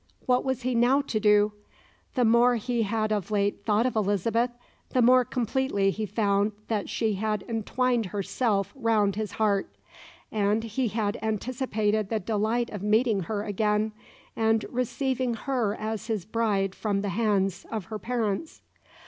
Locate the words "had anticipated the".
10.87-12.19